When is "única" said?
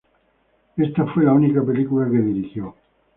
1.33-1.61